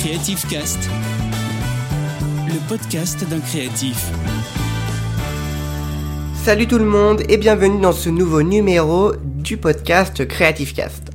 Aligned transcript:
Creative 0.00 0.46
Cast, 0.48 0.78
le 2.46 2.68
podcast 2.68 3.26
d'un 3.28 3.40
créatif. 3.40 4.10
Salut 6.44 6.66
tout 6.66 6.78
le 6.78 6.84
monde 6.84 7.22
et 7.28 7.38
bienvenue 7.38 7.80
dans 7.80 7.92
ce 7.92 8.10
nouveau 8.10 8.42
numéro 8.42 9.14
du 9.24 9.56
podcast 9.56 10.28
Creative 10.28 10.74
Cast. 10.74 11.10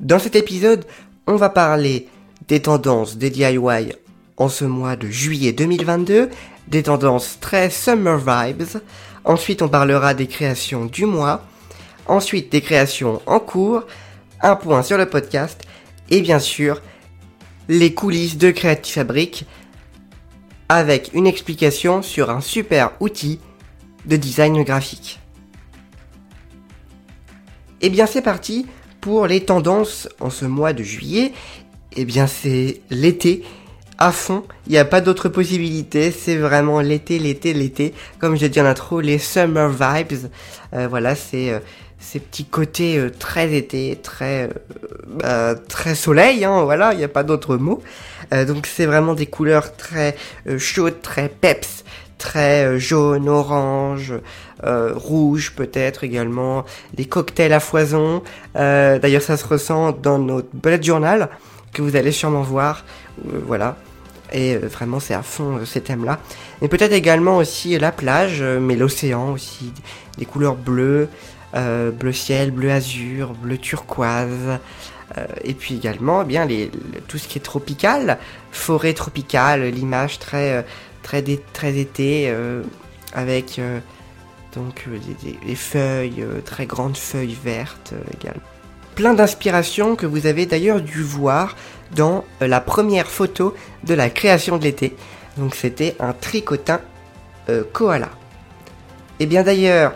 Dans 0.00 0.18
cet 0.18 0.36
épisode, 0.36 0.84
on 1.26 1.36
va 1.36 1.48
parler 1.48 2.08
des 2.46 2.60
tendances 2.60 3.16
des 3.16 3.30
DIY 3.30 3.94
en 4.36 4.48
ce 4.48 4.66
mois 4.66 4.96
de 4.96 5.08
juillet 5.08 5.52
2022, 5.52 6.28
des 6.68 6.82
tendances 6.82 7.38
très 7.40 7.70
summer 7.70 8.18
vibes. 8.18 8.80
Ensuite, 9.24 9.62
on 9.62 9.68
parlera 9.68 10.12
des 10.12 10.26
créations 10.26 10.84
du 10.84 11.06
mois. 11.06 11.42
Ensuite, 12.06 12.52
des 12.52 12.60
créations 12.60 13.22
en 13.26 13.40
cours. 13.40 13.84
Un 14.42 14.56
point 14.56 14.82
sur 14.82 14.98
le 14.98 15.06
podcast. 15.06 15.62
Et 16.10 16.20
bien 16.20 16.38
sûr, 16.38 16.82
les 17.68 17.94
coulisses 17.94 18.36
de 18.36 18.50
Creative 18.50 18.94
Fabric 18.94 19.46
avec 20.68 21.10
une 21.14 21.26
explication 21.26 22.02
sur 22.02 22.30
un 22.30 22.40
super 22.40 22.92
outil 23.00 23.40
de 24.06 24.16
design 24.16 24.62
graphique. 24.62 25.20
Et 27.80 27.90
bien 27.90 28.06
c'est 28.06 28.22
parti 28.22 28.66
pour 29.00 29.26
les 29.26 29.44
tendances 29.44 30.08
en 30.20 30.30
ce 30.30 30.44
mois 30.44 30.72
de 30.72 30.82
juillet. 30.82 31.32
Et 31.96 32.04
bien 32.04 32.26
c'est 32.26 32.80
l'été 32.90 33.44
à 33.98 34.10
fond, 34.10 34.42
il 34.66 34.72
n'y 34.72 34.78
a 34.78 34.84
pas 34.84 35.00
d'autre 35.00 35.28
possibilité, 35.28 36.10
c'est 36.10 36.36
vraiment 36.36 36.80
l'été, 36.80 37.18
l'été, 37.18 37.54
l'été. 37.54 37.94
Comme 38.18 38.36
j'ai 38.36 38.48
dit 38.48 38.60
en 38.60 38.64
intro, 38.64 39.00
les 39.00 39.18
summer 39.18 39.70
vibes. 39.70 40.28
Euh, 40.74 40.88
voilà, 40.88 41.14
c'est 41.14 41.50
euh, 41.50 41.60
ces 42.04 42.20
petits 42.20 42.44
côtés 42.44 42.98
euh, 42.98 43.10
très 43.10 43.54
été, 43.54 43.98
très 44.02 44.50
bah, 45.06 45.54
très 45.54 45.94
soleil, 45.94 46.44
hein, 46.44 46.62
voilà, 46.62 46.92
il 46.92 46.98
n'y 46.98 47.04
a 47.04 47.08
pas 47.08 47.22
d'autre 47.24 47.56
mot. 47.56 47.82
donc 48.46 48.66
c'est 48.66 48.86
vraiment 48.86 49.14
des 49.14 49.26
couleurs 49.26 49.76
très 49.76 50.16
chaudes, 50.58 51.00
très 51.02 51.28
peps, 51.28 51.84
très 52.18 52.78
jaune, 52.78 53.28
orange, 53.28 54.14
rouge 54.62 55.52
peut-être 55.54 56.04
également, 56.04 56.64
des 56.94 57.04
cocktails 57.04 57.52
à 57.52 57.60
foison. 57.60 58.22
D'ailleurs 58.54 59.22
ça 59.22 59.36
se 59.36 59.46
ressent 59.46 59.92
dans 59.92 60.18
notre 60.18 60.48
bullet 60.54 60.82
journal 60.82 61.28
que 61.72 61.82
vous 61.82 61.96
allez 61.96 62.12
sûrement 62.12 62.42
voir. 62.42 62.84
voilà. 63.46 63.76
Et 64.32 64.56
vraiment, 64.56 64.98
c'est 64.98 65.14
à 65.14 65.22
fond 65.22 65.60
ces 65.64 65.80
thèmes-là. 65.80 66.18
Mais 66.60 66.68
peut-être 66.68 66.92
également 66.92 67.36
aussi 67.36 67.78
la 67.78 67.92
plage, 67.92 68.42
mais 68.42 68.74
l'océan 68.74 69.32
aussi, 69.32 69.72
des 70.18 70.24
couleurs 70.24 70.56
bleues, 70.56 71.08
euh, 71.56 71.92
bleu 71.92 72.12
ciel, 72.12 72.50
bleu 72.50 72.70
azur, 72.70 73.32
bleu 73.34 73.58
turquoise. 73.58 74.58
Euh, 75.16 75.26
et 75.44 75.54
puis 75.54 75.76
également, 75.76 76.22
eh 76.22 76.24
bien 76.24 76.44
les, 76.46 76.70
tout 77.06 77.18
ce 77.18 77.28
qui 77.28 77.38
est 77.38 77.42
tropical, 77.42 78.18
forêt 78.50 78.92
tropicale, 78.92 79.62
l'image 79.64 80.18
très, 80.18 80.52
euh, 80.52 80.62
très, 81.52 81.78
été, 81.78 82.34
avec 83.12 83.60
donc 84.56 84.88
des, 85.46 85.54
feuilles, 85.54 86.24
très 86.44 86.66
grandes 86.66 86.96
feuilles 86.96 87.36
vertes 87.44 87.92
également. 88.18 88.42
Plein 88.94 89.12
d'inspirations 89.12 89.96
que 89.96 90.06
vous 90.06 90.26
avez 90.26 90.46
d'ailleurs 90.46 90.80
dû 90.80 91.02
voir 91.02 91.56
dans 91.94 92.24
la 92.40 92.60
première 92.60 93.08
photo 93.08 93.54
de 93.84 93.94
la 93.94 94.08
création 94.08 94.56
de 94.56 94.64
l'été. 94.64 94.96
Donc 95.36 95.54
c'était 95.54 95.94
un 96.00 96.14
tricotin 96.14 96.80
koala. 97.72 98.08
Et 99.20 99.26
bien 99.26 99.42
d'ailleurs, 99.42 99.92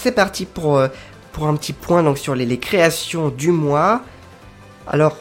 c'est 0.00 0.12
parti 0.12 0.46
pour, 0.46 0.76
euh, 0.76 0.88
pour 1.32 1.46
un 1.46 1.56
petit 1.56 1.72
point 1.72 2.02
donc, 2.02 2.18
sur 2.18 2.34
les, 2.34 2.58
créations 2.58 3.28
du 3.28 3.50
mois. 3.50 4.02
Alors, 4.86 5.16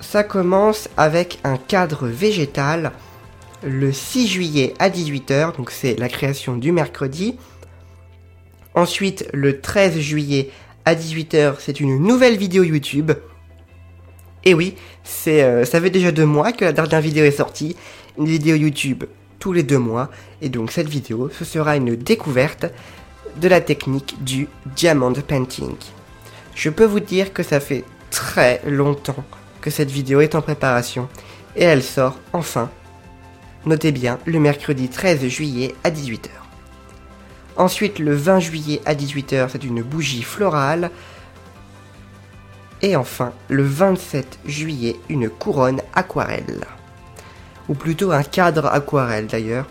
ça 0.00 0.24
commence 0.24 0.88
avec 0.96 1.38
un 1.44 1.56
cadre 1.56 2.06
végétal 2.06 2.92
le 3.62 3.92
6 3.92 4.28
juillet 4.28 4.74
à 4.78 4.90
18h, 4.90 5.56
donc 5.56 5.70
c'est 5.70 5.98
la 5.98 6.08
création 6.08 6.56
du 6.56 6.72
mercredi. 6.72 7.36
Ensuite, 8.74 9.28
le 9.32 9.60
13 9.60 9.98
juillet 9.98 10.50
à 10.84 10.94
18h, 10.94 11.54
c'est 11.58 11.80
une 11.80 11.98
nouvelle 11.98 12.36
vidéo 12.36 12.62
YouTube. 12.62 13.12
Et 14.44 14.54
oui, 14.54 14.74
euh, 15.26 15.64
ça 15.64 15.80
fait 15.80 15.90
déjà 15.90 16.12
deux 16.12 16.26
mois 16.26 16.52
que 16.52 16.64
la 16.64 16.72
dernière 16.72 17.00
vidéo 17.00 17.24
est 17.24 17.30
sortie. 17.30 17.76
Une 18.18 18.26
vidéo 18.26 18.54
YouTube 18.54 19.04
tous 19.38 19.52
les 19.52 19.62
deux 19.62 19.78
mois. 19.78 20.10
Et 20.40 20.48
donc 20.48 20.70
cette 20.72 20.88
vidéo, 20.88 21.30
ce 21.36 21.44
sera 21.44 21.76
une 21.76 21.96
découverte 21.96 22.66
de 23.36 23.48
la 23.48 23.60
technique 23.60 24.22
du 24.22 24.48
diamond 24.74 25.12
painting. 25.12 25.76
Je 26.54 26.70
peux 26.70 26.84
vous 26.84 27.00
dire 27.00 27.32
que 27.32 27.42
ça 27.42 27.60
fait 27.60 27.84
très 28.10 28.62
longtemps 28.66 29.24
que 29.60 29.70
cette 29.70 29.90
vidéo 29.90 30.20
est 30.20 30.34
en 30.34 30.42
préparation 30.42 31.08
et 31.54 31.64
elle 31.64 31.82
sort 31.82 32.18
enfin, 32.32 32.70
notez 33.64 33.92
bien, 33.92 34.18
le 34.24 34.38
mercredi 34.40 34.88
13 34.88 35.26
juillet 35.26 35.74
à 35.84 35.90
18h. 35.90 36.28
Ensuite, 37.56 37.98
le 37.98 38.14
20 38.14 38.40
juillet 38.40 38.82
à 38.84 38.94
18h, 38.94 39.48
c'est 39.50 39.64
une 39.64 39.82
bougie 39.82 40.22
florale. 40.22 40.90
Et 42.82 42.96
enfin, 42.96 43.32
le 43.48 43.64
27 43.64 44.40
juillet, 44.44 44.96
une 45.08 45.30
couronne 45.30 45.80
aquarelle. 45.94 46.66
Ou 47.68 47.74
plutôt 47.74 48.12
un 48.12 48.22
cadre 48.22 48.66
aquarelle 48.66 49.26
d'ailleurs, 49.26 49.66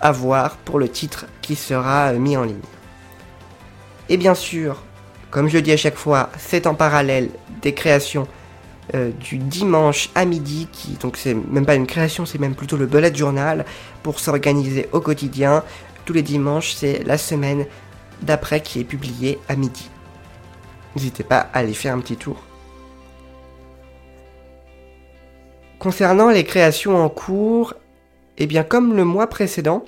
à 0.00 0.10
voir 0.10 0.56
pour 0.56 0.80
le 0.80 0.88
titre 0.88 1.26
qui 1.40 1.54
sera 1.54 2.12
mis 2.12 2.36
en 2.36 2.42
ligne. 2.42 2.58
Et 4.12 4.18
bien 4.18 4.34
sûr, 4.34 4.76
comme 5.30 5.48
je 5.48 5.54
le 5.54 5.62
dis 5.62 5.72
à 5.72 5.78
chaque 5.78 5.96
fois, 5.96 6.28
c'est 6.38 6.66
en 6.66 6.74
parallèle 6.74 7.30
des 7.62 7.72
créations 7.72 8.28
euh, 8.92 9.10
du 9.10 9.38
dimanche 9.38 10.10
à 10.14 10.26
midi, 10.26 10.68
qui 10.70 10.98
donc 11.00 11.16
c'est 11.16 11.32
même 11.32 11.64
pas 11.64 11.76
une 11.76 11.86
création, 11.86 12.26
c'est 12.26 12.38
même 12.38 12.54
plutôt 12.54 12.76
le 12.76 12.84
bullet 12.84 13.14
journal 13.14 13.64
pour 14.02 14.20
s'organiser 14.20 14.86
au 14.92 15.00
quotidien. 15.00 15.64
Tous 16.04 16.12
les 16.12 16.20
dimanches, 16.20 16.74
c'est 16.74 17.02
la 17.04 17.16
semaine 17.16 17.64
d'après 18.20 18.60
qui 18.60 18.80
est 18.80 18.84
publiée 18.84 19.38
à 19.48 19.56
midi. 19.56 19.88
N'hésitez 20.94 21.24
pas 21.24 21.48
à 21.50 21.60
aller 21.60 21.72
faire 21.72 21.94
un 21.94 22.00
petit 22.00 22.18
tour. 22.18 22.36
Concernant 25.78 26.28
les 26.28 26.44
créations 26.44 27.02
en 27.02 27.08
cours, 27.08 27.72
et 28.36 28.42
eh 28.42 28.46
bien 28.46 28.62
comme 28.62 28.94
le 28.94 29.06
mois 29.06 29.28
précédent, 29.28 29.86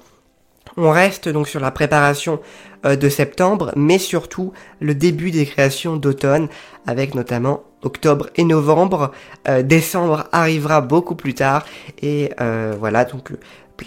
on 0.76 0.90
reste 0.90 1.28
donc 1.28 1.48
sur 1.48 1.60
la 1.60 1.70
préparation 1.70 2.40
euh, 2.84 2.96
de 2.96 3.08
septembre, 3.08 3.72
mais 3.76 3.98
surtout 3.98 4.52
le 4.80 4.94
début 4.94 5.30
des 5.30 5.46
créations 5.46 5.96
d'automne, 5.96 6.48
avec 6.86 7.14
notamment 7.14 7.62
octobre 7.82 8.28
et 8.36 8.44
novembre. 8.44 9.12
Euh, 9.48 9.62
décembre 9.62 10.24
arrivera 10.32 10.80
beaucoup 10.80 11.14
plus 11.14 11.34
tard, 11.34 11.64
et 12.02 12.30
euh, 12.40 12.74
voilà, 12.78 13.04
donc 13.04 13.32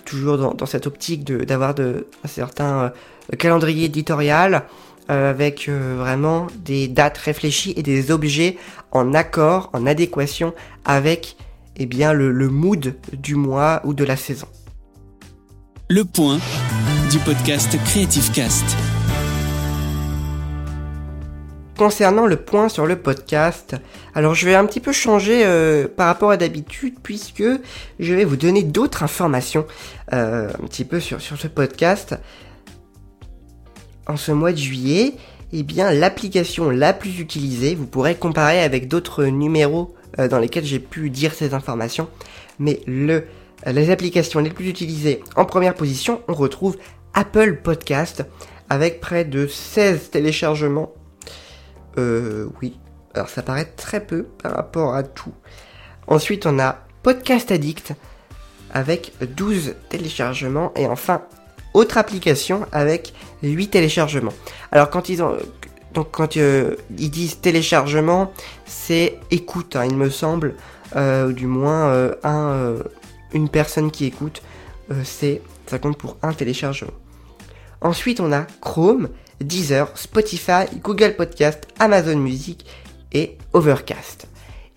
toujours 0.06 0.38
dans, 0.38 0.66
cette 0.66 0.86
optique 0.86 1.24
d'avoir 1.24 1.74
un 1.80 2.28
certain 2.28 2.92
calendrier 3.40 3.86
éditorial, 3.86 4.64
avec 5.08 5.70
vraiment 5.70 6.48
des 6.58 6.90
dates 6.90 7.18
réfléchies 7.18 7.74
et 7.78 7.84
des 7.84 8.12
objets 8.12 8.58
en 8.92 9.14
accord, 9.14 9.70
en 9.72 9.88
adéquation 9.88 10.54
avec 10.84 11.38
eh 11.78 11.86
bien, 11.86 12.12
le 12.12 12.50
mood 12.50 12.96
du 13.14 13.36
mois 13.36 13.82
ou 13.86 13.94
de 13.94 14.04
la 14.04 14.18
saison. 14.18 14.48
Le 15.90 16.04
point 16.04 16.38
du 17.10 17.18
podcast 17.20 17.78
Creative 17.86 18.30
Cast. 18.34 18.66
Concernant 21.78 22.26
le 22.26 22.36
point 22.36 22.68
sur 22.68 22.86
le 22.86 22.98
podcast, 22.98 23.78
alors 24.14 24.36
je 24.36 24.46
vais 24.46 24.56
un 24.56 24.66
petit 24.66 24.82
peu 24.82 24.92
changer 24.92 25.46
euh, 25.46 25.88
par 25.88 26.08
rapport 26.08 26.32
à 26.32 26.36
d'habitude 26.36 26.96
puisque 27.02 27.46
je 28.00 28.14
vais 28.14 28.26
vous 28.26 28.36
donner 28.36 28.64
d'autres 28.64 29.04
informations 29.04 29.66
euh, 30.12 30.50
un 30.50 30.68
petit 30.68 30.84
peu 30.84 31.00
sur, 31.00 31.22
sur 31.22 31.38
ce 31.38 31.48
podcast. 31.48 32.20
En 34.08 34.18
ce 34.18 34.34
mois 34.34 34.52
de 34.52 34.58
juillet, 34.58 35.14
eh 35.54 35.64
bien 35.64 35.94
l'application 35.94 36.70
la 36.70 36.92
plus 36.92 37.22
utilisée, 37.22 37.76
vous 37.76 37.88
pourrez 37.88 38.16
comparer 38.16 38.60
avec 38.60 38.90
d'autres 38.90 39.24
numéros 39.24 39.96
euh, 40.20 40.28
dans 40.28 40.40
lesquels 40.40 40.66
j'ai 40.66 40.80
pu 40.80 41.10
dire 41.10 41.34
ces 41.34 41.54
informations, 41.54 42.10
mais 42.60 42.82
le 42.88 43.24
les 43.66 43.90
applications 43.90 44.40
les 44.40 44.50
plus 44.50 44.70
utilisées 44.70 45.24
en 45.36 45.46
première 45.46 45.74
position, 45.74 46.22
on 46.28 46.34
retrouve 46.34 46.78
Apple 47.14 47.58
Podcast 47.64 48.24
avec 48.70 49.00
près 49.00 49.26
de 49.26 49.48
16 49.48 50.12
téléchargements. 50.12 50.94
Euh, 51.98 52.48
oui, 52.62 52.78
alors 53.14 53.30
ça 53.30 53.42
paraît 53.42 53.66
très 53.66 54.06
peu 54.06 54.24
par 54.24 54.54
rapport 54.54 54.94
à 54.94 55.04
tout. 55.04 55.34
Ensuite, 56.08 56.46
on 56.46 56.60
a 56.60 56.84
Podcast 57.02 57.52
Addict 57.52 57.94
avec 58.72 59.14
12 59.22 59.76
téléchargements 59.90 60.72
et 60.76 60.86
enfin 60.86 61.24
autre 61.74 61.98
application 61.98 62.66
avec 62.72 63.14
8 63.42 63.70
téléchargements. 63.70 64.34
Alors 64.72 64.90
quand 64.90 65.10
ils 65.10 65.24
ont 65.24 65.38
quand 66.12 66.38
euh, 66.38 66.76
ils 67.00 67.10
disent 67.10 67.40
téléchargement, 67.40 68.32
c'est 68.66 69.18
écoute, 69.32 69.76
hein, 69.76 69.86
il 69.86 69.98
me 69.98 70.12
semble, 70.12 70.54
euh, 70.96 71.32
du 71.32 71.48
moins 71.48 72.12
un 72.24 72.76
une 73.34 73.50
personne 73.50 73.92
qui 73.92 74.06
écoute, 74.06 74.42
euh, 74.92 75.04
ça 75.66 75.80
compte 75.80 75.98
pour 75.98 76.18
un 76.22 76.34
téléchargement. 76.34 76.94
Ensuite, 77.82 78.20
on 78.20 78.32
a 78.32 78.48
Chrome, 78.62 79.10
Deezer, 79.42 79.96
Spotify, 79.98 80.66
Google 80.82 81.16
Podcast, 81.16 81.68
Amazon 81.80 82.18
Music 82.18 82.66
et 83.14 83.38
Overcast. 83.54 84.28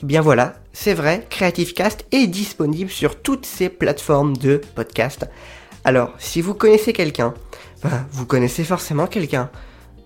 bien 0.02 0.20
voilà, 0.20 0.54
c'est 0.72 0.94
vrai, 0.94 1.26
Creative 1.30 1.74
Cast 1.74 2.06
est 2.12 2.26
disponible 2.26 2.90
sur 2.90 3.20
toutes 3.20 3.46
ces 3.46 3.68
plateformes 3.68 4.36
de 4.36 4.60
podcast. 4.74 5.26
Alors, 5.84 6.14
si 6.18 6.40
vous 6.40 6.54
connaissez 6.54 6.92
quelqu'un, 6.92 7.34
ben, 7.82 8.06
vous 8.12 8.26
connaissez 8.26 8.64
forcément 8.64 9.06
quelqu'un. 9.06 9.50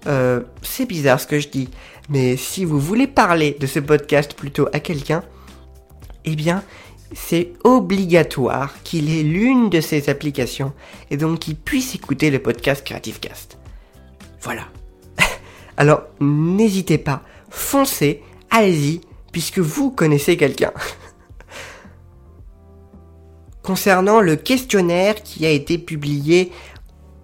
Euh, 0.07 0.41
c'est 0.63 0.87
bizarre 0.87 1.21
ce 1.21 1.27
que 1.27 1.41
je 1.41 1.49
dis, 1.49 1.69
mais 2.09 2.37
si 2.37 2.65
vous 2.65 2.79
voulez 2.79 3.07
parler 3.07 3.57
de 3.59 3.67
ce 3.67 3.81
podcast 3.81 4.35
plutôt 4.35 4.69
à 4.73 4.81
quelqu'un, 4.81 5.23
eh 6.25 6.37
bien, 6.37 6.63
c'est 7.15 7.53
obligatoire 7.63 8.75
qu'il 8.83 9.17
ait 9.17 9.23
l'une 9.23 9.71
de 9.71 9.81
ces 9.81 10.09
applications 10.09 10.73
et 11.11 11.17
donc 11.17 11.39
qu'il 11.41 11.57
puisse 11.57 11.95
écouter 11.95 12.31
le 12.31 12.41
podcast 12.41 12.85
Creative 12.85 13.21
Cast. 13.21 13.59
Voilà. 14.41 14.63
Alors, 15.77 16.03
n'hésitez 16.21 16.99
pas, 16.99 17.23
foncez, 17.51 18.23
allez-y, 18.51 19.01
puisque 19.33 19.61
vous 19.61 19.91
connaissez 19.91 20.37
quelqu'un. 20.37 20.73
Concernant 23.63 24.21
le 24.21 24.37
questionnaire 24.37 25.23
qui 25.23 25.47
a 25.47 25.51
été 25.51 25.79
publié 25.79 26.53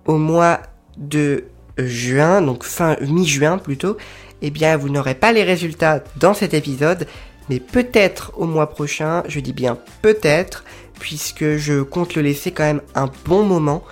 au 0.06 0.16
mois 0.16 0.60
de 0.96 1.44
juin, 1.76 2.40
donc 2.42 2.64
fin 2.64 2.96
mi-juin 3.00 3.58
plutôt, 3.58 3.96
eh 4.42 4.50
bien 4.50 4.76
vous 4.76 4.88
n'aurez 4.88 5.14
pas 5.14 5.32
les 5.32 5.44
résultats 5.44 6.02
dans 6.16 6.34
cet 6.34 6.54
épisode, 6.54 7.06
mais 7.50 7.58
peut-être 7.58 8.32
au 8.36 8.46
mois 8.46 8.70
prochain, 8.70 9.24
je 9.26 9.40
dis 9.40 9.52
bien 9.52 9.76
peut-être, 10.02 10.64
puisque 11.00 11.56
je 11.56 11.82
compte 11.82 12.14
le 12.14 12.22
laisser 12.22 12.52
quand 12.52 12.62
même 12.62 12.80
un 12.94 13.10
bon 13.24 13.42
moment. 13.42 13.82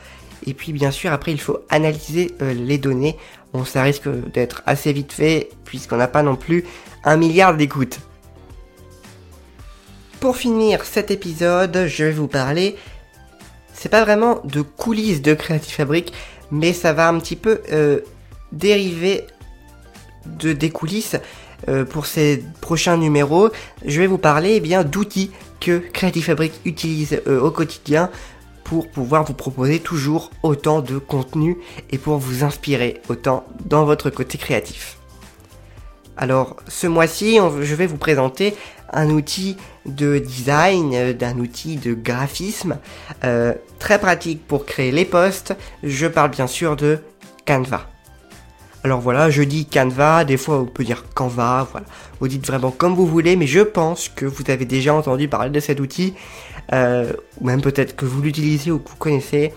Et 0.46 0.54
puis 0.54 0.72
bien 0.72 0.92
sûr 0.92 1.12
après 1.12 1.32
il 1.32 1.40
faut 1.40 1.58
analyser 1.68 2.36
euh, 2.40 2.54
les 2.54 2.78
données. 2.78 3.16
Bon 3.52 3.64
ça 3.64 3.82
risque 3.82 4.08
d'être 4.32 4.62
assez 4.64 4.92
vite 4.92 5.12
fait 5.12 5.50
puisqu'on 5.64 5.96
n'a 5.96 6.06
pas 6.06 6.22
non 6.22 6.36
plus 6.36 6.64
un 7.02 7.16
milliard 7.16 7.56
d'écoutes. 7.56 7.98
Pour 10.20 10.36
finir 10.36 10.84
cet 10.84 11.10
épisode, 11.10 11.86
je 11.86 12.04
vais 12.04 12.12
vous 12.12 12.28
parler, 12.28 12.76
c'est 13.74 13.88
pas 13.88 14.04
vraiment 14.04 14.40
de 14.44 14.62
coulisses 14.62 15.20
de 15.20 15.34
Creative 15.34 15.74
Fabric, 15.74 16.12
mais 16.52 16.72
ça 16.72 16.92
va 16.92 17.08
un 17.08 17.18
petit 17.18 17.36
peu 17.36 17.60
euh, 17.72 18.00
dériver 18.52 19.26
de 20.26 20.52
des 20.52 20.70
coulisses 20.70 21.16
euh, 21.68 21.84
pour 21.84 22.06
ces 22.06 22.44
prochains 22.60 22.96
numéros. 22.96 23.50
Je 23.84 24.00
vais 24.00 24.06
vous 24.06 24.18
parler 24.18 24.54
eh 24.56 24.60
bien 24.60 24.84
d'outils 24.84 25.32
que 25.60 25.78
Creative 25.78 26.24
Fabric 26.24 26.52
utilise 26.64 27.20
euh, 27.26 27.40
au 27.40 27.50
quotidien 27.50 28.10
pour 28.62 28.88
pouvoir 28.88 29.24
vous 29.24 29.34
proposer 29.34 29.80
toujours 29.80 30.30
autant 30.44 30.80
de 30.80 30.98
contenu 30.98 31.56
et 31.90 31.98
pour 31.98 32.18
vous 32.18 32.44
inspirer 32.44 33.00
autant 33.08 33.44
dans 33.64 33.84
votre 33.84 34.08
côté 34.08 34.38
créatif. 34.38 34.98
Alors 36.16 36.56
ce 36.68 36.86
mois-ci, 36.86 37.38
je 37.62 37.74
vais 37.74 37.86
vous 37.86 37.96
présenter 37.96 38.54
un 38.92 39.10
outil 39.10 39.56
de 39.84 40.18
design, 40.18 40.94
euh, 40.94 41.12
d'un 41.12 41.38
outil 41.38 41.76
de 41.76 41.92
graphisme 41.92 42.78
très 43.80 43.98
pratique 43.98 44.46
pour 44.46 44.64
créer 44.64 44.92
les 44.92 45.04
posts. 45.04 45.54
Je 45.82 46.06
parle 46.06 46.30
bien 46.30 46.46
sûr 46.46 46.76
de 46.76 46.98
Canva. 47.46 47.97
Alors 48.84 49.00
voilà, 49.00 49.28
je 49.28 49.42
dis 49.42 49.66
Canva, 49.66 50.24
des 50.24 50.36
fois 50.36 50.60
on 50.60 50.66
peut 50.66 50.84
dire 50.84 51.04
Canva, 51.14 51.66
voilà. 51.70 51.86
Vous 52.20 52.28
dites 52.28 52.46
vraiment 52.46 52.70
comme 52.70 52.94
vous 52.94 53.06
voulez, 53.06 53.36
mais 53.36 53.46
je 53.46 53.60
pense 53.60 54.08
que 54.08 54.24
vous 54.24 54.44
avez 54.48 54.64
déjà 54.64 54.94
entendu 54.94 55.28
parler 55.28 55.50
de 55.50 55.60
cet 55.60 55.80
outil, 55.80 56.14
euh, 56.72 57.12
ou 57.40 57.46
même 57.46 57.60
peut-être 57.60 57.96
que 57.96 58.06
vous 58.06 58.22
l'utilisez 58.22 58.70
ou 58.70 58.78
que 58.78 58.90
vous 58.90 58.96
connaissez. 58.96 59.52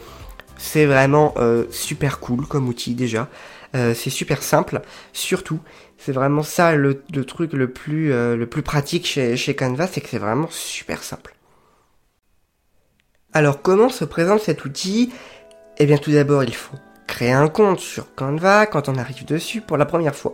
C'est 0.57 0.85
vraiment 0.85 1.33
super 1.71 2.19
cool 2.19 2.45
comme 2.45 2.67
outil 2.67 2.93
déjà. 2.93 3.29
c'est 3.73 4.11
super 4.11 4.43
simple, 4.43 4.81
surtout 5.11 5.59
c'est 6.03 6.11
vraiment 6.11 6.41
ça 6.41 6.75
le, 6.75 7.03
truc 7.25 7.53
le 7.53 7.71
plus, 7.71 8.11
euh, 8.11 8.35
le 8.35 8.47
plus 8.47 8.63
pratique 8.63 9.05
chez, 9.05 9.37
chez 9.37 9.55
Canva, 9.55 9.85
c'est 9.85 10.01
que 10.01 10.09
c'est 10.09 10.17
vraiment 10.17 10.47
super 10.49 11.03
simple. 11.03 11.35
Alors 13.33 13.61
comment 13.61 13.89
se 13.89 14.03
présente 14.03 14.41
cet 14.41 14.65
outil? 14.65 15.11
Eh 15.77 15.85
bien 15.85 15.97
tout 15.97 16.11
d'abord 16.11 16.43
il 16.43 16.55
faut 16.55 16.77
créer 17.07 17.31
un 17.31 17.47
compte 17.47 17.79
sur 17.79 18.13
Canva 18.15 18.65
quand 18.65 18.89
on 18.89 18.95
arrive 18.95 19.25
dessus 19.25 19.61
pour 19.61 19.77
la 19.77 19.85
première 19.85 20.15
fois. 20.15 20.33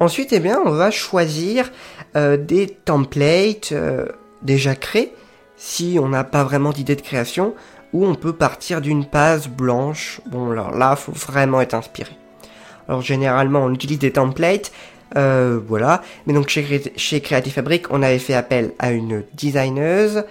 Ensuite 0.00 0.32
eh 0.32 0.40
bien 0.40 0.60
on 0.64 0.70
va 0.70 0.90
choisir 0.90 1.70
euh, 2.16 2.36
des 2.36 2.66
templates 2.66 3.72
euh, 3.72 4.06
déjà 4.42 4.74
créés 4.74 5.12
si 5.56 5.98
on 6.00 6.08
n'a 6.08 6.24
pas 6.24 6.44
vraiment 6.44 6.70
d'idée 6.70 6.96
de 6.96 7.02
création 7.02 7.54
ou 7.92 8.06
on 8.06 8.14
peut 8.14 8.32
partir 8.32 8.80
d'une 8.80 9.06
page 9.06 9.48
blanche. 9.48 10.20
Bon 10.26 10.50
alors 10.52 10.76
là 10.76 10.96
faut 10.96 11.12
vraiment 11.12 11.60
être 11.60 11.74
inspiré. 11.74 12.12
Alors 12.88 13.02
généralement 13.02 13.64
on 13.64 13.72
utilise 13.72 13.98
des 13.98 14.12
templates 14.12 14.72
euh, 15.16 15.58
voilà. 15.66 16.02
Mais 16.26 16.32
donc 16.32 16.48
chez, 16.48 16.92
chez 16.96 17.20
Creative 17.20 17.52
Fabric, 17.52 17.86
on 17.90 18.02
avait 18.02 18.18
fait 18.18 18.34
appel 18.34 18.72
à 18.78 18.90
une 18.90 19.24
designeuse 19.34 20.24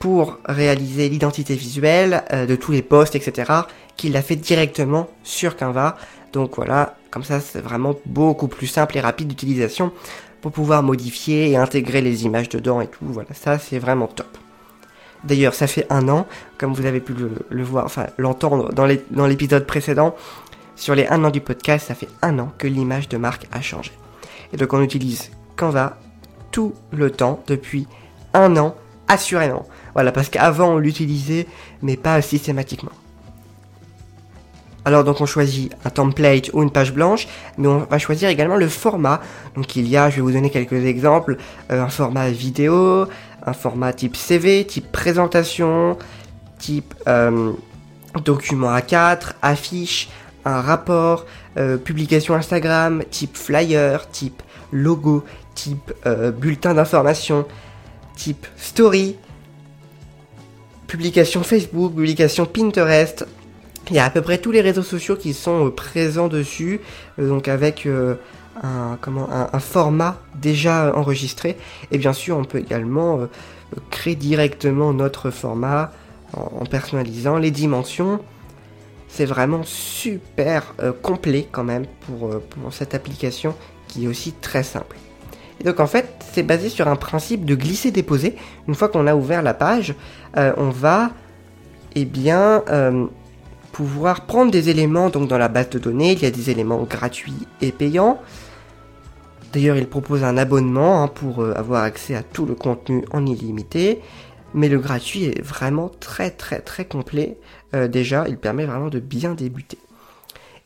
pour 0.00 0.38
réaliser 0.46 1.08
l'identité 1.10 1.54
visuelle 1.54 2.24
euh, 2.32 2.46
de 2.46 2.56
tous 2.56 2.72
les 2.72 2.82
posts, 2.82 3.14
etc. 3.14 3.52
qui 3.96 4.08
l'a 4.08 4.22
fait 4.22 4.34
directement 4.34 5.08
sur 5.22 5.56
Canva. 5.56 5.96
Donc 6.32 6.56
voilà, 6.56 6.96
comme 7.10 7.22
ça 7.22 7.38
c'est 7.38 7.60
vraiment 7.60 7.94
beaucoup 8.06 8.48
plus 8.48 8.66
simple 8.66 8.96
et 8.96 9.00
rapide 9.00 9.28
d'utilisation 9.28 9.92
pour 10.40 10.52
pouvoir 10.52 10.82
modifier 10.82 11.50
et 11.50 11.56
intégrer 11.56 12.00
les 12.00 12.24
images 12.24 12.48
dedans 12.48 12.80
et 12.80 12.86
tout. 12.88 13.04
Voilà, 13.04 13.28
ça 13.34 13.58
c'est 13.58 13.78
vraiment 13.78 14.08
top. 14.08 14.38
D'ailleurs, 15.22 15.52
ça 15.52 15.66
fait 15.66 15.86
un 15.90 16.08
an, 16.08 16.26
comme 16.56 16.72
vous 16.72 16.86
avez 16.86 17.00
pu 17.00 17.12
le, 17.50 17.62
voir, 17.62 17.84
enfin 17.84 18.06
l'entendre 18.16 18.72
dans 18.72 19.26
l'épisode 19.26 19.66
précédent, 19.66 20.16
sur 20.76 20.94
les 20.94 21.06
un 21.08 21.22
an 21.24 21.30
du 21.30 21.42
podcast, 21.42 21.88
ça 21.88 21.94
fait 21.94 22.08
un 22.22 22.38
an 22.38 22.50
que 22.56 22.66
l'image 22.66 23.10
de 23.10 23.18
marque 23.18 23.46
a 23.52 23.60
changé. 23.60 23.92
Et 24.54 24.56
donc 24.56 24.72
on 24.72 24.80
utilise 24.80 25.30
Canva 25.56 25.98
tout 26.52 26.72
le 26.90 27.10
temps 27.10 27.42
depuis 27.46 27.86
un 28.32 28.56
an, 28.56 28.74
assurément. 29.10 29.66
Voilà, 29.94 30.12
parce 30.12 30.28
qu'avant 30.28 30.74
on 30.74 30.78
l'utilisait, 30.78 31.46
mais 31.82 31.96
pas 31.96 32.22
systématiquement. 32.22 32.92
Alors 34.84 35.04
donc 35.04 35.20
on 35.20 35.26
choisit 35.26 35.72
un 35.84 35.90
template 35.90 36.50
ou 36.54 36.62
une 36.62 36.70
page 36.70 36.94
blanche, 36.94 37.28
mais 37.58 37.68
on 37.68 37.78
va 37.80 37.98
choisir 37.98 38.28
également 38.30 38.56
le 38.56 38.68
format. 38.68 39.20
Donc 39.56 39.76
il 39.76 39.86
y 39.88 39.96
a, 39.96 40.08
je 40.08 40.16
vais 40.16 40.22
vous 40.22 40.32
donner 40.32 40.48
quelques 40.48 40.84
exemples, 40.84 41.36
euh, 41.70 41.82
un 41.82 41.88
format 41.88 42.30
vidéo, 42.30 43.06
un 43.44 43.52
format 43.52 43.92
type 43.92 44.16
CV, 44.16 44.64
type 44.64 44.90
présentation, 44.90 45.98
type 46.58 46.94
euh, 47.08 47.52
document 48.24 48.74
A4, 48.74 49.32
affiche, 49.42 50.08
un 50.44 50.62
rapport, 50.62 51.26
euh, 51.58 51.76
publication 51.76 52.34
Instagram, 52.34 53.02
type 53.10 53.36
flyer, 53.36 54.08
type 54.10 54.42
logo, 54.72 55.24
type 55.54 55.92
bulletin 56.38 56.74
d'information, 56.74 57.44
type 58.20 58.46
story, 58.56 59.16
publication 60.86 61.42
Facebook, 61.42 61.94
publication 61.94 62.46
Pinterest. 62.46 63.26
Il 63.88 63.96
y 63.96 63.98
a 63.98 64.04
à 64.04 64.10
peu 64.10 64.20
près 64.20 64.38
tous 64.38 64.52
les 64.52 64.60
réseaux 64.60 64.82
sociaux 64.82 65.16
qui 65.16 65.32
sont 65.32 65.66
euh, 65.66 65.70
présents 65.70 66.28
dessus, 66.28 66.80
donc 67.18 67.48
avec 67.48 67.88
un, 68.62 68.98
comment, 69.00 69.28
un, 69.30 69.58
format 69.58 70.20
déjà 70.34 70.94
enregistré. 70.94 71.56
Et 71.90 71.98
bien 71.98 72.12
sûr, 72.12 72.36
on 72.36 72.44
peut 72.44 72.58
également 72.58 73.28
créer 73.90 74.14
directement 74.16 74.92
notre 74.92 75.30
format 75.30 75.92
en 76.34 76.64
personnalisant 76.66 77.38
les 77.38 77.50
dimensions, 77.50 78.20
c'est 79.10 79.24
vraiment 79.24 79.62
super 79.64 80.74
euh, 80.80 80.92
complet 80.92 81.46
quand 81.50 81.64
même 81.64 81.84
euh, 82.10 82.38
pour, 82.38 82.72
cette 82.72 82.94
application 82.94 83.54
qui 83.88 84.04
est 84.04 84.08
aussi 84.08 84.32
très 84.32 84.62
simple. 84.62 84.96
Donc 85.64 85.80
en 85.80 85.86
fait, 85.86 86.08
c'est 86.32 86.42
basé 86.42 86.68
sur 86.68 86.88
un 86.88 86.96
principe 86.96 87.44
de 87.44 87.54
glisser-déposer. 87.54 88.36
Une 88.68 88.74
fois 88.74 88.88
qu'on 88.88 89.06
a 89.06 89.14
ouvert 89.14 89.42
la 89.42 89.54
page, 89.54 89.94
euh, 90.36 90.52
on 90.56 90.70
va 90.70 91.10
eh 91.94 92.04
bien, 92.04 92.62
pouvoir 93.72 94.26
prendre 94.26 94.52
des 94.52 94.68
éléments 94.68 95.10
donc 95.10 95.28
dans 95.28 95.38
la 95.38 95.48
base 95.48 95.70
de 95.70 95.78
données. 95.78 96.12
Il 96.12 96.22
y 96.22 96.26
a 96.26 96.30
des 96.30 96.50
éléments 96.50 96.84
gratuits 96.84 97.46
et 97.60 97.72
payants. 97.72 98.20
D'ailleurs, 99.52 99.76
il 99.76 99.88
propose 99.88 100.22
un 100.22 100.36
abonnement 100.36 101.02
hein, 101.02 101.08
pour 101.08 101.44
avoir 101.44 101.82
accès 101.82 102.14
à 102.14 102.22
tout 102.22 102.46
le 102.46 102.54
contenu 102.54 103.04
en 103.10 103.26
illimité. 103.26 104.00
Mais 104.54 104.68
le 104.68 104.78
gratuit 104.78 105.24
est 105.24 105.42
vraiment 105.42 105.90
très 106.00 106.30
très 106.30 106.60
très 106.60 106.84
complet. 106.84 107.38
Euh, 107.74 107.88
déjà, 107.88 108.26
il 108.28 108.36
permet 108.36 108.64
vraiment 108.64 108.88
de 108.88 108.98
bien 108.98 109.34
débuter. 109.34 109.78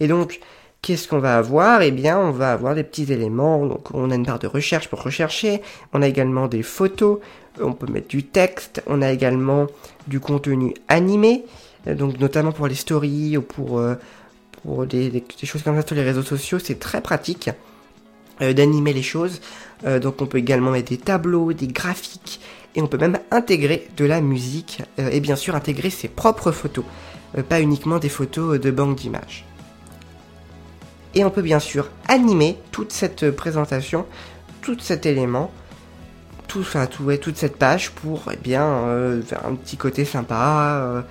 Et 0.00 0.08
donc, 0.08 0.40
qu'est-ce 0.84 1.08
qu'on 1.08 1.18
va 1.18 1.38
avoir? 1.38 1.82
Eh 1.82 1.90
bien, 1.90 2.18
on 2.18 2.30
va 2.30 2.52
avoir 2.52 2.74
des 2.74 2.84
petits 2.84 3.10
éléments. 3.12 3.64
Donc, 3.66 3.94
on 3.94 4.10
a 4.10 4.14
une 4.14 4.24
barre 4.24 4.38
de 4.38 4.46
recherche 4.46 4.88
pour 4.88 5.02
rechercher. 5.02 5.62
On 5.92 6.02
a 6.02 6.08
également 6.08 6.46
des 6.46 6.62
photos. 6.62 7.18
On 7.60 7.72
peut 7.72 7.90
mettre 7.90 8.08
du 8.08 8.22
texte. 8.24 8.82
On 8.86 9.00
a 9.00 9.10
également 9.10 9.66
du 10.06 10.20
contenu 10.20 10.74
animé. 10.88 11.44
Euh, 11.86 11.94
donc, 11.94 12.20
notamment 12.20 12.52
pour 12.52 12.68
les 12.68 12.74
stories 12.74 13.36
ou 13.36 13.42
pour, 13.42 13.78
euh, 13.78 13.96
des, 14.86 15.24
choses 15.44 15.62
comme 15.62 15.80
ça 15.80 15.86
sur 15.86 15.96
les 15.96 16.02
réseaux 16.02 16.22
sociaux. 16.22 16.58
C'est 16.58 16.78
très 16.78 17.00
pratique 17.00 17.50
d'animer 18.40 18.92
les 18.92 19.02
choses. 19.02 19.40
donc, 20.02 20.20
on 20.20 20.26
peut 20.26 20.38
également 20.38 20.72
mettre 20.72 20.90
des 20.90 20.98
tableaux, 20.98 21.52
des 21.52 21.68
graphiques 21.68 22.40
et 22.74 22.82
on 22.82 22.86
peut 22.86 22.98
même 22.98 23.18
intégrer 23.30 23.88
de 23.96 24.04
la 24.04 24.20
musique 24.20 24.82
euh, 24.98 25.10
et 25.10 25.20
bien 25.20 25.36
sûr 25.36 25.54
intégrer 25.54 25.90
ses 25.90 26.08
propres 26.08 26.52
photos, 26.52 26.84
euh, 27.38 27.42
pas 27.42 27.60
uniquement 27.60 27.98
des 27.98 28.08
photos 28.08 28.60
de 28.60 28.70
banque 28.70 28.96
d'images. 28.96 29.44
Et 31.14 31.25
on 31.25 31.30
peut 31.30 31.42
bien 31.42 31.61
sûr 31.61 31.90
animer 32.09 32.59
toute 32.73 32.92
cette 32.92 33.30
présentation, 33.30 34.04
tout 34.62 34.76
cet 34.80 35.06
élément, 35.06 35.50
tout, 36.49 36.61
enfin, 36.61 36.87
tout, 36.87 37.04
ouais, 37.04 37.18
toute 37.18 37.37
cette 37.37 37.56
page 37.56 37.90
pour 37.92 38.25
eh 38.33 38.37
bien 38.37 38.64
euh, 38.64 39.23
faire 39.23 39.47
un 39.47 39.54
petit 39.54 39.76
côté 39.76 40.04
sympa. 40.04 40.80
euh, 40.83 41.02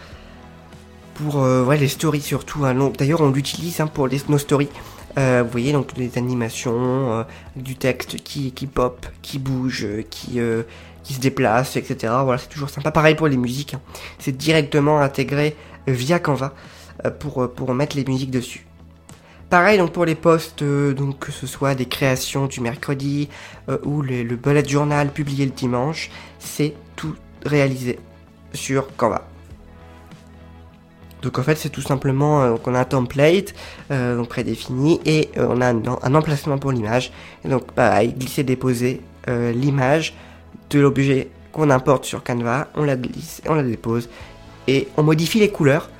pour 1.15 1.43
euh, 1.43 1.63
ouais, 1.63 1.77
les 1.77 1.87
stories 1.87 2.21
surtout. 2.21 2.65
hein. 2.65 2.91
D'ailleurs, 2.97 3.21
on 3.21 3.29
l'utilise 3.29 3.79
hein, 3.79 3.87
pour 3.87 4.07
les, 4.07 4.19
nos 4.29 4.39
stories. 4.39 4.69
Euh, 5.19 5.43
vous 5.45 5.51
voyez 5.51 5.71
donc 5.71 5.95
les 5.95 6.17
animations, 6.17 7.19
euh, 7.19 7.23
du 7.55 7.75
texte 7.75 8.15
qui, 8.23 8.51
qui 8.51 8.65
pop, 8.65 9.05
qui 9.21 9.37
bouge, 9.37 9.85
euh, 9.85 10.01
qui, 10.09 10.39
euh, 10.39 10.63
qui 11.03 11.13
se 11.13 11.19
déplace, 11.19 11.75
etc. 11.77 12.11
Voilà, 12.23 12.39
c'est 12.39 12.47
toujours 12.49 12.71
sympa. 12.71 12.89
Pareil 12.91 13.13
pour 13.15 13.27
les 13.27 13.37
musiques. 13.37 13.75
hein. 13.75 13.81
C'est 14.17 14.35
directement 14.35 14.99
intégré 15.01 15.55
euh, 15.87 15.91
via 15.93 16.17
Canva 16.19 16.53
euh, 17.05 17.11
pour, 17.11 17.43
euh, 17.43 17.47
pour 17.47 17.73
mettre 17.75 17.95
les 17.95 18.05
musiques 18.05 18.31
dessus. 18.31 18.65
Pareil 19.53 19.77
donc 19.77 19.91
pour 19.91 20.05
les 20.05 20.15
posts, 20.15 20.63
euh, 20.63 20.95
donc 20.95 21.19
que 21.19 21.31
ce 21.31 21.45
soit 21.45 21.75
des 21.75 21.85
créations 21.85 22.47
du 22.47 22.59
mercredi 22.59 23.29
euh, 23.69 23.77
ou 23.83 24.01
le, 24.01 24.23
le 24.23 24.35
bullet 24.35 24.67
journal 24.67 25.11
publié 25.11 25.45
le 25.45 25.51
dimanche, 25.51 26.09
c'est 26.39 26.73
tout 26.95 27.13
réalisé 27.45 27.99
sur 28.55 28.87
Canva. 28.95 29.27
Donc 31.21 31.37
en 31.37 31.43
fait 31.43 31.55
c'est 31.55 31.69
tout 31.69 31.83
simplement 31.83 32.41
euh, 32.41 32.55
qu'on 32.55 32.73
a 32.73 32.79
un 32.79 32.83
template 32.83 33.53
euh, 33.91 34.17
donc 34.17 34.29
prédéfini 34.29 34.99
et 35.05 35.29
euh, 35.37 35.45
on 35.47 35.61
a 35.61 35.67
un, 35.67 35.83
un 36.01 36.15
emplacement 36.15 36.57
pour 36.57 36.71
l'image. 36.71 37.11
Et 37.45 37.47
donc 37.47 37.73
pareil, 37.73 38.11
glisser 38.11 38.43
déposer 38.43 39.01
euh, 39.29 39.51
l'image 39.51 40.15
de 40.71 40.79
l'objet 40.79 41.29
qu'on 41.51 41.69
importe 41.69 42.05
sur 42.05 42.23
Canva, 42.23 42.69
on 42.73 42.85
la 42.85 42.95
glisse, 42.95 43.43
on 43.47 43.53
la 43.53 43.61
dépose 43.61 44.09
et 44.67 44.87
on 44.97 45.03
modifie 45.03 45.37
les 45.37 45.51
couleurs. 45.51 45.91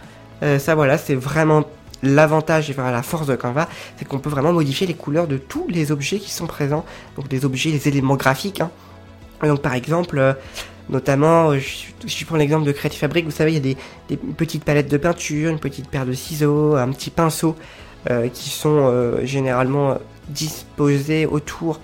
Euh, 0.42 0.58
ça 0.58 0.74
voilà, 0.74 0.98
c'est 0.98 1.14
vraiment 1.14 1.66
l'avantage 2.04 2.70
et 2.70 2.76
la 2.76 3.02
force 3.02 3.26
de 3.26 3.36
Canva, 3.36 3.68
c'est 3.98 4.06
qu'on 4.08 4.20
peut 4.20 4.30
vraiment 4.30 4.54
modifier 4.54 4.86
les 4.86 4.94
couleurs 4.94 5.26
de 5.28 5.38
tous 5.38 5.68
les 5.70 5.92
objets 5.92 6.20
qui 6.20 6.30
sont 6.32 6.46
présents, 6.46 6.86
donc 7.16 7.26
les 7.32 7.46
objets, 7.46 7.72
les 7.72 7.88
éléments 7.88 8.16
graphiques. 8.18 8.62
hein. 8.62 8.70
Donc 9.42 9.62
par 9.62 9.74
exemple, 9.74 10.20
euh, 10.20 10.34
notamment, 10.90 11.52
euh, 11.52 11.60
je, 11.60 12.08
je 12.08 12.26
prends 12.26 12.36
l'exemple 12.38 12.66
de 12.66 12.72
Creative 12.72 13.00
Fabric, 13.00 13.26
vous 13.26 13.32
savez, 13.32 13.52
il 13.52 13.56
y 13.56 13.58
a 13.58 13.62
des, 13.62 13.78
des 14.10 14.18
petites 14.18 14.64
palettes 14.64 14.92
de 14.92 14.98
peinture, 14.98 15.50
une 15.50 15.60
petite 15.60 15.90
paire 15.90 16.06
de 16.06 16.14
ciseaux, 16.14 16.76
un 16.76 16.92
petit 16.92 17.10
pinceau 17.10 17.56
euh, 18.10 18.28
qui 18.30 18.50
sont 18.50 18.92
généralement 19.24 19.98
disposés 20.30 21.26
autour, 21.26 21.80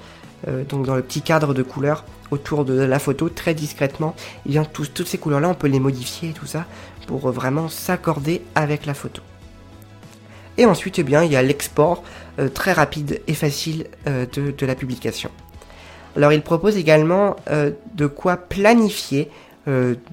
donc 0.70 0.86
dans 0.86 0.96
le 0.96 1.02
petit 1.02 1.22
cadre 1.22 1.54
de 1.54 1.64
couleurs 1.64 2.06
autour 2.32 2.64
de 2.64 2.74
la 2.82 3.00
photo 3.00 3.28
très 3.28 3.54
discrètement. 3.54 4.16
Et 4.46 4.50
bien 4.50 4.64
tous- 4.64 4.88
toutes 4.94 5.08
ces 5.08 5.18
couleurs-là, 5.18 5.50
on 5.50 5.54
peut 5.56 5.68
les 5.68 5.80
modifier 5.80 6.30
et 6.30 6.34
tout 6.34 6.46
ça 6.46 6.66
pour 7.08 7.30
vraiment 7.32 7.68
s'accorder 7.70 8.42
avec 8.56 8.86
la 8.86 8.94
photo. 8.94 9.22
Et 10.60 10.66
ensuite, 10.66 11.00
eh 11.00 11.04
il 11.04 11.32
y 11.32 11.38
a 11.38 11.42
l'export 11.42 12.04
euh, 12.38 12.50
très 12.50 12.74
rapide 12.74 13.22
et 13.28 13.34
facile 13.34 13.88
euh, 14.08 14.26
de, 14.26 14.66
la 14.66 14.76
publication. 14.76 15.32
Alors, 16.18 16.34
il 16.34 16.42
propose 16.42 16.76
également 16.76 17.38
euh, 17.50 17.72
de 17.96 18.06
quoi 18.06 18.36
planifier 18.38 19.32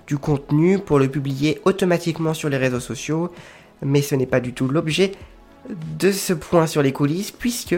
du 0.06 0.18
contenu 0.18 0.78
pour 0.78 0.98
le 0.98 1.08
publier 1.08 1.62
automatiquement 1.64 2.34
sur 2.34 2.50
les 2.50 2.58
réseaux 2.58 2.80
sociaux, 2.80 3.32
mais 3.80 4.02
ce 4.02 4.14
n'est 4.14 4.26
pas 4.26 4.40
du 4.40 4.52
tout 4.52 4.68
l'objet 4.68 5.12
de 5.98 6.12
ce 6.12 6.34
point 6.34 6.66
sur 6.66 6.82
les 6.82 6.92
coulisses, 6.92 7.30
puisque 7.30 7.74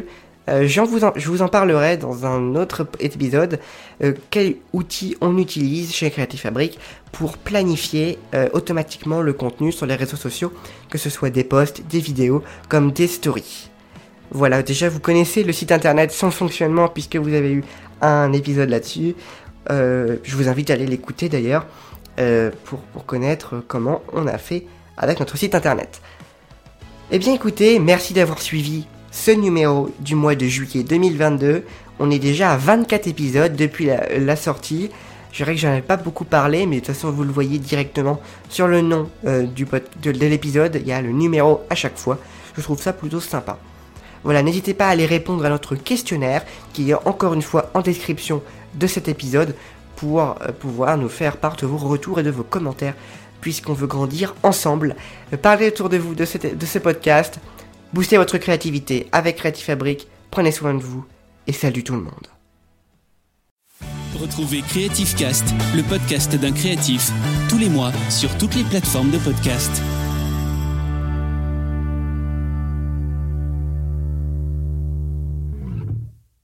euh, 0.48 0.66
j'en 0.66 0.84
vous 0.84 1.04
en- 1.04 1.12
je 1.14 1.28
vous 1.28 1.42
en 1.42 1.48
parlerai 1.48 1.96
dans 1.96 2.26
un 2.26 2.54
autre 2.56 2.86
épisode, 3.00 3.60
euh, 4.02 4.14
quel 4.30 4.56
outil 4.72 5.16
on 5.20 5.36
utilise 5.38 5.92
chez 5.94 6.10
Creative 6.10 6.40
Fabric 6.40 6.78
pour 7.12 7.36
planifier 7.38 8.18
euh, 8.34 8.48
automatiquement 8.52 9.20
le 9.20 9.32
contenu 9.32 9.70
sur 9.72 9.86
les 9.86 9.94
réseaux 9.94 10.16
sociaux, 10.16 10.52
que 10.90 10.98
ce 10.98 11.10
soit 11.10 11.30
des 11.30 11.44
posts, 11.44 11.82
des 11.86 12.00
vidéos, 12.00 12.42
comme 12.68 12.92
des 12.92 13.06
stories. 13.06 13.70
Voilà, 14.30 14.62
déjà 14.62 14.88
vous 14.88 15.00
connaissez 15.00 15.42
le 15.44 15.52
site 15.52 15.72
internet, 15.72 16.10
son 16.12 16.30
fonctionnement, 16.30 16.88
puisque 16.88 17.16
vous 17.16 17.32
avez 17.34 17.52
eu 17.52 17.64
un 18.00 18.32
épisode 18.32 18.68
là-dessus. 18.68 19.14
Je 19.70 20.36
vous 20.36 20.48
invite 20.48 20.70
à 20.70 20.74
aller 20.74 20.86
l'écouter 20.86 21.28
d'ailleurs, 21.30 21.64
pour, 22.64 22.80
pour 22.92 23.06
connaître 23.06 23.62
comment 23.66 24.02
on 24.12 24.26
a 24.26 24.36
fait 24.36 24.66
avec 24.98 25.18
notre 25.18 25.38
site 25.38 25.54
internet. 25.54 26.02
Eh 27.10 27.18
bien 27.18 27.32
écoutez, 27.32 27.78
merci 27.78 28.12
d'avoir 28.12 28.42
suivi 28.42 28.86
ce 29.10 29.30
numéro 29.30 29.90
du 30.00 30.14
mois 30.14 30.34
de 30.34 30.46
juillet 30.46 30.82
2022. 30.82 31.64
On 31.98 32.10
est 32.10 32.18
déjà 32.18 32.52
à 32.52 32.56
24 32.56 33.06
épisodes 33.08 33.56
depuis 33.56 33.86
la, 33.86 34.36
sortie. 34.36 34.90
Je 35.32 35.38
dirais 35.38 35.54
que 35.54 35.60
j'en 35.60 35.74
ai 35.74 35.82
pas 35.82 35.96
beaucoup 35.96 36.24
parlé, 36.24 36.66
mais 36.66 36.76
de 36.76 36.80
toute 36.80 36.94
façon 36.94 37.10
vous 37.10 37.24
le 37.24 37.32
voyez 37.32 37.58
directement 37.58 38.20
sur 38.48 38.68
le 38.68 38.80
nom 38.80 39.08
euh, 39.26 39.46
de, 39.46 40.10
de 40.10 40.26
l'épisode. 40.26 40.78
Il 40.80 40.86
y 40.86 40.92
a 40.92 41.00
le 41.00 41.10
numéro 41.10 41.60
à 41.70 41.74
chaque 41.74 41.98
fois. 41.98 42.18
Je 42.56 42.62
trouve 42.62 42.80
ça 42.80 42.92
plutôt 42.92 43.20
sympa. 43.20 43.58
Voilà, 44.24 44.42
n'hésitez 44.42 44.74
pas 44.74 44.86
à 44.86 44.90
aller 44.90 45.06
répondre 45.06 45.44
à 45.44 45.48
notre 45.48 45.74
questionnaire 45.74 46.44
qui 46.72 46.90
est 46.90 47.06
encore 47.06 47.34
une 47.34 47.42
fois 47.42 47.70
en 47.74 47.80
description 47.80 48.42
de 48.74 48.86
cet 48.86 49.08
épisode 49.08 49.54
pour 49.96 50.20
euh, 50.20 50.34
pouvoir 50.58 50.96
nous 50.98 51.08
faire 51.08 51.36
part 51.36 51.56
de 51.56 51.66
vos 51.66 51.76
retours 51.76 52.20
et 52.20 52.22
de 52.22 52.30
vos 52.30 52.42
commentaires 52.42 52.94
puisqu'on 53.40 53.72
veut 53.72 53.86
grandir 53.86 54.34
ensemble. 54.42 54.96
Euh, 55.32 55.36
Parlez 55.36 55.68
autour 55.68 55.88
de 55.88 55.96
vous 55.96 56.14
de 56.14 56.24
ce 56.24 56.78
podcast. 56.78 57.38
Boostez 57.92 58.16
votre 58.18 58.38
créativité 58.38 59.06
avec 59.12 59.36
Creative 59.36 59.64
Fabric. 59.64 60.08
Prenez 60.30 60.52
soin 60.52 60.74
de 60.74 60.80
vous 60.80 61.04
et 61.46 61.52
salut 61.52 61.84
tout 61.84 61.94
le 61.94 62.02
monde. 62.02 62.28
Retrouvez 64.20 64.62
Creative 64.62 65.14
Cast, 65.14 65.44
le 65.76 65.82
podcast 65.82 66.34
d'un 66.34 66.52
créatif, 66.52 67.10
tous 67.48 67.58
les 67.58 67.68
mois 67.68 67.92
sur 68.10 68.36
toutes 68.36 68.54
les 68.54 68.64
plateformes 68.64 69.10
de 69.10 69.18
podcast. 69.18 69.70